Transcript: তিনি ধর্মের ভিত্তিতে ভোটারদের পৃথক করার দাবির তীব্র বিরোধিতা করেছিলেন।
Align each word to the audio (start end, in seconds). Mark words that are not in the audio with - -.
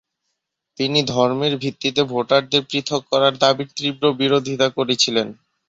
তিনি 0.77 0.99
ধর্মের 1.07 1.53
ভিত্তিতে 1.57 2.01
ভোটারদের 2.11 2.61
পৃথক 2.69 3.01
করার 3.11 3.33
দাবির 3.37 3.69
তীব্র 3.77 4.03
বিরোধিতা 4.19 4.67
করেছিলেন। 4.77 5.27